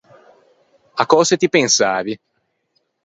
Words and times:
À 1.01 1.03
cöse 1.09 1.35
ti 1.41 1.47
pensavi? 1.55 2.13